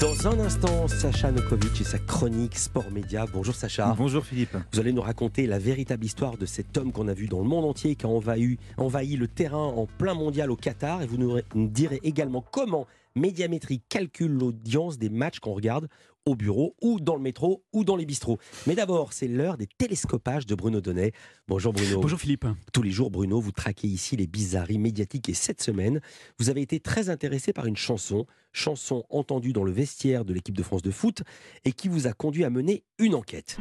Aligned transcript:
Dans 0.00 0.26
un 0.26 0.40
instant, 0.40 0.88
Sacha 0.88 1.30
Nokovic 1.30 1.82
et 1.82 1.84
sa 1.84 1.98
chronique 1.98 2.56
Sport 2.56 2.90
Média. 2.90 3.26
Bonjour 3.30 3.54
Sacha. 3.54 3.94
Bonjour 3.98 4.24
Philippe. 4.24 4.56
Vous 4.72 4.80
allez 4.80 4.94
nous 4.94 5.02
raconter 5.02 5.46
la 5.46 5.58
véritable 5.58 6.06
histoire 6.06 6.38
de 6.38 6.46
cet 6.46 6.78
homme 6.78 6.90
qu'on 6.90 7.06
a 7.06 7.12
vu 7.12 7.26
dans 7.26 7.40
le 7.40 7.44
monde 7.44 7.66
entier, 7.66 7.96
qui 7.96 8.06
a 8.06 8.08
envahi, 8.08 8.56
envahi 8.78 9.16
le 9.16 9.28
terrain 9.28 9.58
en 9.66 9.86
plein 9.86 10.14
mondial 10.14 10.50
au 10.50 10.56
Qatar. 10.56 11.02
Et 11.02 11.06
vous 11.06 11.18
nous 11.18 11.38
direz 11.54 12.00
également 12.02 12.42
comment 12.50 12.86
Médiamétrie 13.14 13.82
calcule 13.88 14.30
l'audience 14.30 14.96
des 14.96 15.10
matchs 15.10 15.40
qu'on 15.40 15.52
regarde 15.52 15.88
au 16.26 16.34
bureau 16.34 16.76
ou 16.82 17.00
dans 17.00 17.16
le 17.16 17.22
métro 17.22 17.64
ou 17.72 17.84
dans 17.84 17.96
les 17.96 18.06
bistrots. 18.06 18.38
Mais 18.66 18.74
d'abord, 18.74 19.12
c'est 19.12 19.28
l'heure 19.28 19.56
des 19.56 19.66
télescopages 19.66 20.46
de 20.46 20.54
Bruno 20.54 20.80
Donnet. 20.80 21.12
Bonjour 21.48 21.72
Bruno. 21.72 22.00
Bonjour 22.00 22.18
Philippe. 22.18 22.46
Tous 22.72 22.82
les 22.82 22.90
jours, 22.90 23.10
Bruno, 23.10 23.40
vous 23.40 23.52
traquez 23.52 23.88
ici 23.88 24.16
les 24.16 24.26
bizarreries 24.26 24.78
médiatiques 24.78 25.28
et 25.28 25.34
cette 25.34 25.62
semaine, 25.62 26.00
vous 26.38 26.50
avez 26.50 26.62
été 26.62 26.80
très 26.80 27.10
intéressé 27.10 27.52
par 27.52 27.66
une 27.66 27.76
chanson, 27.76 28.26
chanson 28.52 29.04
entendue 29.10 29.52
dans 29.52 29.64
le 29.64 29.72
vestiaire 29.72 30.24
de 30.24 30.32
l'équipe 30.32 30.56
de 30.56 30.62
France 30.62 30.82
de 30.82 30.90
foot 30.90 31.22
et 31.64 31.72
qui 31.72 31.88
vous 31.88 32.06
a 32.06 32.12
conduit 32.12 32.44
à 32.44 32.50
mener 32.50 32.84
une 32.98 33.14
enquête. 33.14 33.56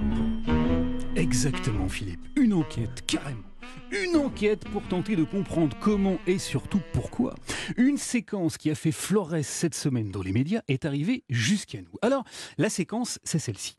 Exactement 1.16 1.90
Philippe, 1.90 2.22
une 2.36 2.54
enquête 2.54 3.06
carrément. 3.06 3.44
Une 3.92 4.18
enquête 4.18 4.68
pour 4.70 4.84
tenter 4.84 5.16
de 5.16 5.24
comprendre 5.24 5.76
comment 5.80 6.18
et 6.28 6.38
surtout 6.38 6.82
pourquoi 6.94 7.36
une 7.78 7.98
séquence 7.98 8.58
qui 8.58 8.70
a 8.70 8.76
fait 8.76 8.92
florès 8.92 9.48
cette 9.48 9.76
semaine 9.76 10.12
dans 10.12 10.22
les 10.22 10.32
médias 10.32 10.62
est 10.68 10.86
arrivée 10.86 11.24
jusqu'à 11.30 11.80
nous. 11.80 12.00
Alors, 12.02 12.24
la 12.58 12.70
séquence, 12.70 13.20
c'est 13.24 13.40
celle-ci. 13.40 13.78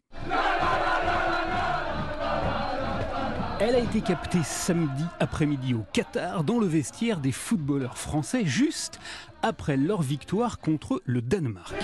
Elle 3.60 3.74
a 3.74 3.80
été 3.80 4.00
captée 4.00 4.42
samedi 4.42 5.04
après-midi 5.18 5.74
au 5.74 5.84
Qatar 5.92 6.44
dans 6.44 6.58
le 6.58 6.66
vestiaire 6.66 7.20
des 7.20 7.32
footballeurs 7.32 7.98
français 7.98 8.46
juste 8.46 8.98
après 9.42 9.76
leur 9.76 10.00
victoire 10.00 10.58
contre 10.58 11.02
le 11.04 11.20
Danemark. 11.20 11.76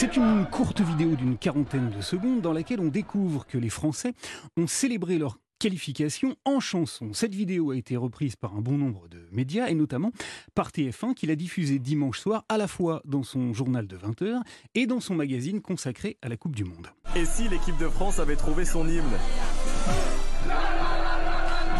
C'est 0.00 0.16
une 0.16 0.46
courte 0.46 0.80
vidéo 0.80 1.16
d'une 1.16 1.36
quarantaine 1.36 1.90
de 1.90 2.00
secondes 2.00 2.40
dans 2.40 2.52
laquelle 2.52 2.78
on 2.78 2.86
découvre 2.86 3.48
que 3.48 3.58
les 3.58 3.68
Français 3.68 4.14
ont 4.56 4.68
célébré 4.68 5.18
leur 5.18 5.40
qualification 5.58 6.36
en 6.44 6.60
chanson. 6.60 7.12
Cette 7.14 7.34
vidéo 7.34 7.72
a 7.72 7.76
été 7.76 7.96
reprise 7.96 8.36
par 8.36 8.54
un 8.54 8.60
bon 8.60 8.78
nombre 8.78 9.08
de 9.08 9.26
médias 9.32 9.66
et 9.66 9.74
notamment 9.74 10.12
par 10.54 10.68
TF1 10.68 11.14
qui 11.14 11.26
l'a 11.26 11.34
diffusée 11.34 11.80
dimanche 11.80 12.20
soir 12.20 12.44
à 12.48 12.58
la 12.58 12.68
fois 12.68 13.02
dans 13.06 13.24
son 13.24 13.52
journal 13.52 13.88
de 13.88 13.96
20h 13.96 14.40
et 14.76 14.86
dans 14.86 15.00
son 15.00 15.16
magazine 15.16 15.60
consacré 15.60 16.16
à 16.22 16.28
la 16.28 16.36
Coupe 16.36 16.54
du 16.54 16.62
Monde. 16.62 16.92
Et 17.16 17.24
si 17.24 17.48
l'équipe 17.48 17.76
de 17.78 17.88
France 17.88 18.20
avait 18.20 18.36
trouvé 18.36 18.64
son 18.64 18.86
hymne? 18.86 19.02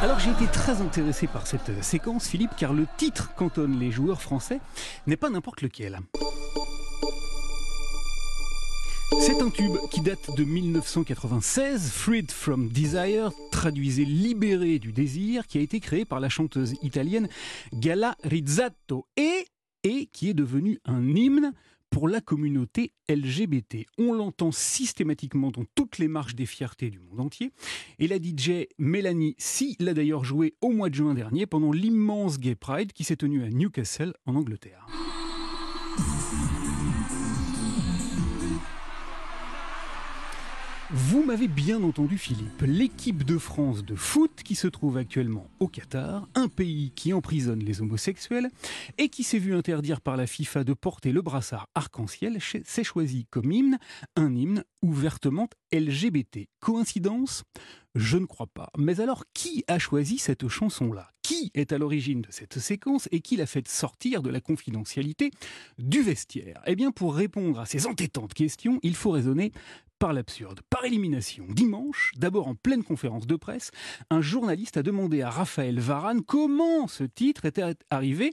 Alors 0.03 0.19
j'ai 0.19 0.31
été 0.31 0.47
très 0.47 0.81
intéressé 0.81 1.29
par 1.29 1.47
cette 1.47 1.85
séquence, 1.85 2.27
Philippe, 2.27 2.57
car 2.57 2.73
le 2.73 2.89
titre 2.97 3.33
qu'entonnent 3.37 3.79
les 3.79 3.93
joueurs 3.93 4.21
français 4.21 4.59
n'est 5.07 5.17
pas 5.17 5.31
n'importe 5.31 5.63
lequel. 5.63 6.01
C'est 9.17 9.43
un 9.43 9.51
tube 9.51 9.77
qui 9.91 10.01
date 10.01 10.37
de 10.37 10.45
1996, 10.45 11.91
Freed 11.91 12.31
from 12.31 12.69
Desire, 12.69 13.31
traduisez 13.51 14.05
libéré 14.05 14.79
du 14.79 14.93
désir, 14.93 15.47
qui 15.47 15.59
a 15.59 15.61
été 15.61 15.81
créé 15.81 16.05
par 16.05 16.21
la 16.21 16.29
chanteuse 16.29 16.75
italienne 16.83 17.29
Gala 17.73 18.17
Rizzato 18.23 19.07
et, 19.17 19.47
qui 20.13 20.29
est 20.29 20.35
devenu 20.35 20.79
un 20.85 21.15
hymne 21.15 21.53
pour 21.91 22.09
la 22.09 22.21
communauté 22.21 22.93
LGBT. 23.09 23.87
On 23.99 24.13
l'entend 24.13 24.53
systématiquement 24.53 25.51
dans 25.51 25.65
toutes 25.75 25.99
les 25.99 26.09
marches 26.09 26.35
des 26.35 26.47
fiertés 26.47 26.91
du 26.91 27.01
monde 27.01 27.21
entier. 27.21 27.53
Et 27.99 28.09
la 28.09 28.17
DJ 28.17 28.67
Mélanie 28.79 29.35
Si 29.39 29.77
l'a 29.81 29.95
d'ailleurs 29.95 30.25
joué 30.25 30.55
au 30.61 30.71
mois 30.71 30.91
de 30.91 30.95
juin 30.95 31.15
dernier 31.15 31.47
pendant 31.47 31.73
l'immense 31.73 32.39
Gay 32.39 32.55
Pride 32.55 32.93
qui 32.93 33.05
s'est 33.05 33.17
tenu 33.17 33.43
à 33.43 33.49
Newcastle 33.49 34.13
en 34.27 34.37
Angleterre. 34.37 34.87
Vous 40.91 41.23
m'avez 41.23 41.49
bien 41.49 41.83
entendu 41.83 42.17
Philippe, 42.17 42.63
l'équipe 42.63 43.23
de 43.23 43.37
France 43.37 43.85
de 43.85 43.95
foot 43.95 44.43
qui 44.43 44.55
se 44.55 44.67
trouve 44.67 44.97
actuellement 44.97 45.47
au 45.61 45.69
Qatar, 45.69 46.27
un 46.35 46.49
pays 46.49 46.93
qui 46.97 47.13
emprisonne 47.13 47.63
les 47.63 47.83
homosexuels 47.83 48.49
et 48.97 49.11
qui 49.11 49.23
s'est 49.23 49.39
vu 49.39 49.55
interdire 49.55 50.01
par 50.01 50.17
la 50.17 50.27
FIFA 50.27 50.65
de 50.65 50.73
porter 50.73 51.13
le 51.13 51.21
brassard 51.21 51.69
arc-en-ciel, 51.75 52.39
s'est 52.41 52.85
choisi 52.85 53.27
comme 53.29 53.53
hymne 53.53 53.79
un 54.17 54.35
hymne 54.35 54.65
ouvertement 54.81 55.51
LGBT. 55.75 56.49
Coïncidence? 56.59 57.45
Je 57.95 58.17
ne 58.17 58.27
crois 58.27 58.47
pas. 58.47 58.71
Mais 58.79 59.01
alors, 59.01 59.25
qui 59.35 59.65
a 59.67 59.79
choisi 59.79 60.17
cette 60.17 60.49
chanson-là? 60.49 61.11
Qui 61.23 61.51
est 61.53 61.73
à 61.73 61.79
l'origine 61.79 62.23
de 62.23 62.29
cette 62.31 62.59
séquence 62.59 63.09
et 63.13 63.21
qui 63.21 63.37
l'a 63.37 63.45
fait 63.45 63.69
sortir 63.69 64.23
de 64.23 64.31
la 64.31 64.41
confidentialité 64.41 65.33
du 65.79 66.01
vestiaire? 66.01 66.63
Eh 66.67 66.77
bien, 66.77 66.93
pour 66.93 67.15
répondre 67.15 67.61
à 67.61 67.67
ces 67.67 67.87
entêtantes 67.87 68.33
questions, 68.33 68.79
il 68.83 68.95
faut 68.95 69.11
raisonner 69.11 69.53
par 69.99 70.13
l'absurde. 70.13 70.61
Par 70.71 70.85
élimination, 70.85 71.45
dimanche, 71.49 72.13
d'abord 72.17 72.49
en 72.49 72.55
pleine 72.55 72.85
conférence 72.85 73.27
de 73.27 73.37
presse, 73.37 73.71
un 74.11 74.21
journaliste 74.21 74.77
a 74.77 74.83
demandé 74.83 75.23
à 75.23 75.31
Raphaël 75.31 75.81
Varane 75.81 76.23
comment 76.23 76.87
ce 76.89 77.05
titre 77.05 77.45
était 77.45 77.75
arrivé 77.91 78.33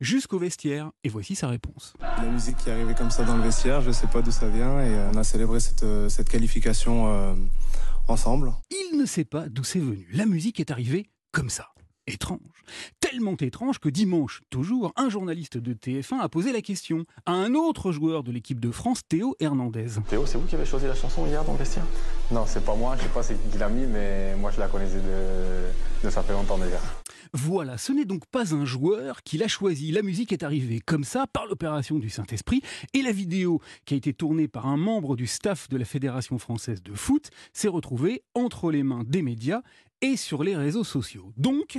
jusqu'au 0.00 0.38
vestiaire. 0.38 0.90
Et 1.04 1.08
voici 1.08 1.34
sa 1.34 1.48
réponse. 1.48 1.94
La 2.00 2.28
musique 2.28 2.56
qui 2.58 2.68
est 2.68 2.72
arrivée 2.72 2.94
comme 2.94 3.10
ça 3.10 3.24
dans 3.24 3.36
le 3.36 3.42
vestiaire, 3.42 3.80
je 3.80 3.88
ne 3.88 3.92
sais 3.92 4.06
pas 4.06 4.22
d'où 4.22 4.30
ça 4.30 4.48
vient 4.48 4.80
et 4.80 5.10
on 5.12 5.16
a 5.16 5.24
célébré 5.24 5.60
cette, 5.60 5.82
euh, 5.82 6.08
qualification 6.30 7.12
euh, 7.12 7.34
ensemble. 8.08 8.52
Il 8.70 8.98
ne 8.98 9.06
sait 9.06 9.24
pas 9.24 9.48
d'où 9.48 9.64
c'est 9.64 9.80
venu. 9.80 10.08
La 10.12 10.26
musique 10.26 10.60
est 10.60 10.70
arrivée 10.70 11.10
comme 11.32 11.50
ça 11.50 11.68
étrange. 12.06 12.40
Tellement 13.00 13.36
étrange 13.36 13.78
que 13.78 13.88
dimanche, 13.88 14.42
toujours, 14.50 14.92
un 14.96 15.08
journaliste 15.08 15.58
de 15.58 15.74
TF1 15.74 16.20
a 16.20 16.28
posé 16.28 16.52
la 16.52 16.62
question 16.62 17.04
à 17.24 17.32
un 17.32 17.54
autre 17.54 17.92
joueur 17.92 18.22
de 18.22 18.32
l'équipe 18.32 18.60
de 18.60 18.70
France, 18.70 19.02
Théo 19.08 19.36
Hernandez. 19.40 19.86
Théo, 20.08 20.26
c'est 20.26 20.38
vous 20.38 20.46
qui 20.46 20.54
avez 20.54 20.66
choisi 20.66 20.86
la 20.86 20.94
chanson 20.94 21.26
hier 21.26 21.44
dans 21.44 21.52
le 21.52 21.58
vestiaire? 21.58 21.84
Non, 22.30 22.44
c'est 22.46 22.64
pas 22.64 22.74
moi, 22.74 22.96
je 22.96 23.02
sais 23.02 23.08
pas 23.08 23.22
c'est 23.22 23.36
qui 23.50 23.58
l'a 23.58 23.68
mis, 23.68 23.86
mais 23.86 24.34
moi 24.36 24.50
je 24.50 24.60
la 24.60 24.68
connaissais 24.68 25.00
de, 25.00 26.06
de 26.06 26.10
ça 26.10 26.22
fait 26.22 26.32
longtemps 26.32 26.58
déjà. 26.58 26.80
Voilà, 27.32 27.76
ce 27.76 27.92
n'est 27.92 28.04
donc 28.04 28.24
pas 28.26 28.54
un 28.54 28.64
joueur 28.64 29.22
qui 29.22 29.36
l'a 29.36 29.48
choisi. 29.48 29.90
La 29.90 30.02
musique 30.02 30.32
est 30.32 30.42
arrivée 30.42 30.80
comme 30.80 31.04
ça 31.04 31.26
par 31.26 31.46
l'opération 31.46 31.98
du 31.98 32.08
Saint-Esprit 32.08 32.62
et 32.94 33.02
la 33.02 33.12
vidéo 33.12 33.60
qui 33.84 33.94
a 33.94 33.96
été 33.96 34.12
tournée 34.12 34.48
par 34.48 34.66
un 34.66 34.76
membre 34.76 35.16
du 35.16 35.26
staff 35.26 35.68
de 35.68 35.76
la 35.76 35.84
Fédération 35.84 36.38
française 36.38 36.82
de 36.82 36.94
foot 36.94 37.30
s'est 37.52 37.68
retrouvée 37.68 38.22
entre 38.34 38.70
les 38.70 38.82
mains 38.82 39.02
des 39.04 39.22
médias 39.22 39.62
et 40.00 40.16
sur 40.16 40.42
les 40.42 40.56
réseaux 40.56 40.84
sociaux. 40.84 41.32
Donc... 41.36 41.78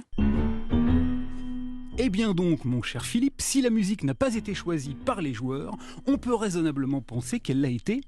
Eh 1.99 2.09
bien 2.09 2.35
donc, 2.35 2.63
mon 2.63 2.83
cher 2.83 3.03
Philippe, 3.03 3.41
si 3.41 3.59
la 3.59 3.71
musique 3.71 4.03
n'a 4.03 4.13
pas 4.13 4.35
été 4.35 4.53
choisie 4.53 4.93
par 4.93 5.19
les 5.19 5.33
joueurs, 5.33 5.75
on 6.05 6.19
peut 6.19 6.35
raisonnablement 6.35 7.01
penser 7.01 7.39
qu'elle 7.39 7.59
l'a 7.59 7.69
été 7.69 8.01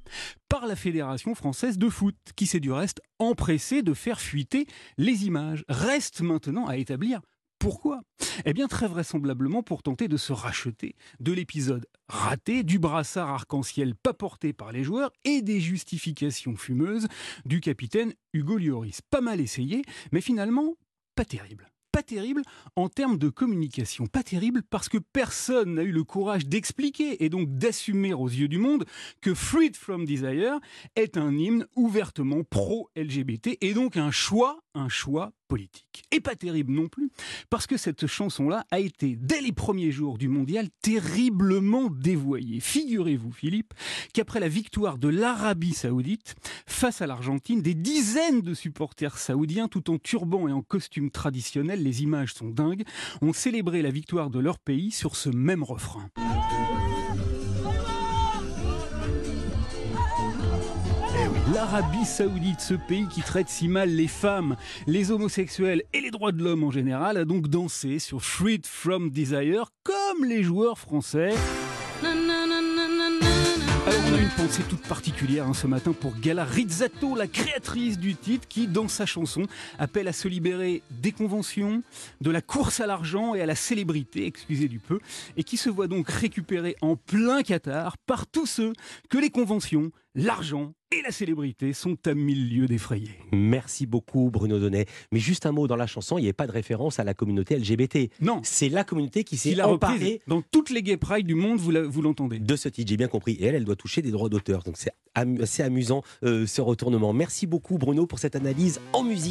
par 0.48 0.68
la 0.68 0.76
Fédération 0.76 1.34
française 1.34 1.80
de 1.80 1.90
foot, 1.90 2.16
qui 2.36 2.46
s'est 2.46 2.60
du 2.60 2.72
reste 2.72 3.02
empressée 3.18 3.82
de 3.82 3.96
faire 3.96 4.22
fuiter 4.22 4.68
les 5.00 5.26
images. 5.26 5.66
Reste 5.70 6.22
maintenant 6.22 6.68
à 6.68 6.78
établir 6.78 7.22
pourquoi? 7.60 8.02
Eh 8.46 8.54
bien 8.54 8.68
très 8.68 8.88
vraisemblablement 8.88 9.64
pour 9.64 9.84
tenter 9.84 10.08
de 10.08 10.18
se 10.18 10.32
racheter 10.32 10.96
de 11.20 11.34
l'épisode 11.34 11.86
raté, 12.08 12.64
du 12.64 12.80
brassard 12.80 13.30
arc-en-ciel 13.30 13.96
pas 13.96 14.14
porté 14.14 14.54
par 14.54 14.72
les 14.72 14.84
joueurs 14.84 15.12
et 15.26 15.42
des 15.42 15.60
justifications 15.60 16.56
fumeuses 16.56 17.08
du 17.46 17.60
capitaine 17.60 18.14
Hugo 18.34 18.58
Lloris. 18.58 19.02
Pas 19.02 19.22
mal 19.22 19.42
essayé, 19.42 19.82
mais 20.12 20.22
finalement 20.22 20.76
pas 21.16 21.26
terrible 21.26 21.70
pas 21.92 22.04
terrible 22.04 22.44
en 22.76 22.88
termes 22.88 23.18
de 23.18 23.30
communication. 23.30 24.08
Pas 24.08 24.24
terrible 24.24 24.62
parce 24.70 24.90
que 24.90 24.98
personne 24.98 25.76
n'a 25.76 25.84
eu 25.84 25.92
le 25.92 26.04
courage 26.04 26.46
d'expliquer 26.46 27.24
et 27.24 27.30
donc 27.30 27.50
d'assumer 27.58 28.14
aux 28.14 28.28
yeux 28.28 28.48
du 28.48 28.58
monde 28.58 28.86
que 29.22 29.34
Freed 29.34 29.76
from 29.76 30.06
Desire 30.06 30.60
est 30.96 31.18
un 31.18 31.36
hymne 31.36 31.66
ouvertement 31.76 32.44
pro-LGBT 32.44 33.58
et 33.62 33.74
donc 33.74 33.98
un 33.98 34.12
choix, 34.12 34.60
un 34.74 34.90
choix 34.90 35.32
politique. 35.48 36.04
Et 36.12 36.20
pas 36.20 36.36
terrible 36.36 36.72
non 36.72 36.88
plus, 36.88 37.10
parce 37.50 37.68
que 37.68 37.78
cette 37.78 38.08
chanson-là 38.08 38.66
a 38.72 38.80
été, 38.80 39.16
dès 39.16 39.42
les 39.42 39.52
premiers 39.52 39.92
jours 39.92 40.18
du 40.18 40.28
mondial, 40.28 40.68
terriblement 40.82 41.90
dévoyée. 41.90 42.60
Figurez-vous, 42.60 43.32
Philippe, 43.32 43.74
qu'après 44.14 44.40
la 44.40 44.48
victoire 44.48 44.98
de 44.98 45.08
l'Arabie 45.08 45.74
saoudite 45.74 46.36
face 46.68 47.02
à 47.02 47.08
l'Argentine, 47.08 47.62
des 47.62 47.74
dizaines 47.74 48.42
de 48.42 48.54
supporters 48.54 49.18
saoudiens, 49.18 49.68
tout 49.68 49.90
en 49.90 49.98
turban 49.98 50.48
et 50.48 50.54
en 50.54 50.62
costume 50.62 51.10
traditionnel, 51.10 51.84
les 51.84 52.04
images 52.04 52.34
sont 52.34 52.50
dingues, 52.50 52.84
ont 53.22 53.34
célébré 53.34 53.82
la 53.82 53.92
victoire 53.92 54.30
de 54.30 54.40
leur 54.40 54.60
pays 54.60 54.92
sur 54.92 55.16
ce 55.16 55.30
même 55.30 55.64
refrain. 55.64 56.10
l'Arabie 61.60 62.06
Saoudite, 62.06 62.62
ce 62.62 62.74
pays 62.74 63.06
qui 63.10 63.20
traite 63.20 63.50
si 63.50 63.68
mal 63.68 63.90
les 63.90 64.08
femmes, 64.08 64.56
les 64.88 65.12
homosexuels 65.12 65.84
et 65.92 66.00
les 66.00 66.10
droits 66.10 66.32
de 66.32 66.42
l'homme 66.42 66.64
en 66.64 66.72
général, 66.72 67.18
a 67.18 67.26
donc 67.26 67.50
dansé 67.50 68.00
sur 68.00 68.24
Freed 68.24 68.66
from 68.66 69.10
Desire 69.10 69.74
comme 69.84 70.24
les 70.24 70.42
joueurs 70.42 70.80
français. 70.80 71.34
Alors 72.02 72.14
On 74.08 74.14
a 74.14 74.22
une 74.22 74.30
pensée 74.38 74.64
toute 74.70 74.88
particulière 74.88 75.48
hein, 75.48 75.54
ce 75.54 75.68
matin 75.68 75.92
pour 75.92 76.18
Gala 76.18 76.46
Rizzato, 76.46 77.14
la 77.14 77.28
créatrice 77.28 78.00
du 78.00 78.16
titre, 78.16 78.48
qui, 78.48 78.66
dans 78.66 78.88
sa 78.88 79.06
chanson, 79.06 79.44
appelle 79.80 80.08
à 80.08 80.14
se 80.14 80.30
libérer 80.30 80.82
des 80.92 81.12
conventions, 81.12 81.84
de 82.22 82.32
la 82.32 82.42
course 82.42 82.80
à 82.80 82.88
l'argent 82.88 83.36
et 83.36 83.42
à 83.42 83.46
la 83.46 83.56
célébrité, 83.56 84.26
excusez 84.26 84.70
du 84.70 84.80
peu, 84.80 85.02
et 85.36 85.44
qui 85.44 85.58
se 85.58 85.70
voit 85.70 85.88
donc 85.88 86.10
récupérée 86.10 86.78
en 86.80 86.96
plein 86.96 87.44
Qatar 87.44 87.98
par 87.98 88.28
tous 88.28 88.46
ceux 88.46 88.72
que 89.10 89.18
les 89.18 89.30
conventions, 89.30 89.92
l'argent 90.16 90.72
et 90.92 91.04
la 91.04 91.12
célébrité 91.12 91.74
sont 91.74 91.98
à 92.08 92.16
mille 92.16 92.50
lieues 92.50 92.68
d'effrayer. 92.68 93.10
Merci 93.32 93.86
beaucoup 93.86 94.32
Bruno 94.32 94.60
Donnet. 94.60 94.88
Mais 95.12 95.20
juste 95.20 95.46
un 95.46 95.52
mot, 95.52 95.68
dans 95.68 95.76
la 95.76 95.86
chanson, 95.86 96.18
il 96.18 96.24
n'y 96.24 96.30
a 96.30 96.34
pas 96.34 96.48
de 96.48 96.52
référence 96.52 97.00
à 97.00 97.04
la 97.04 97.14
communauté 97.14 97.58
LGBT. 97.58 98.10
Non, 98.22 98.42
C'est 98.44 98.70
la 98.70 98.84
communauté 98.84 99.24
qui 99.24 99.38
s'est 99.38 99.62
emparée 99.62 100.22
dans 100.26 100.42
toutes 100.42 100.72
les 100.72 100.82
gay 100.82 100.98
pride 100.98 101.28
du 101.28 101.36
monde, 101.36 101.60
vous 101.60 102.02
l'entendez. 102.02 102.40
de 102.40 102.56
ce 102.56 102.70
titre, 102.70 102.90
j'ai 102.90 102.98
bien 102.98 103.08
compris. 103.08 103.34
Et 103.34 103.46
elle, 103.46 103.56
elle 103.56 103.66
doit 103.66 103.76
toucher 103.76 104.02
des 104.02 104.10
droits 104.12 104.30
d'auteur. 104.30 104.64
Donc 104.64 104.78
c'est 104.78 104.92
assez 105.14 105.62
amusant 105.64 106.02
euh, 106.24 106.48
ce 106.48 106.62
retournement. 106.62 107.14
Merci 107.14 107.46
beaucoup 107.46 107.78
Bruno 107.78 108.08
pour 108.08 108.18
cette 108.20 108.36
analyse 108.36 108.80
en 108.94 109.04
musique. 109.04 109.28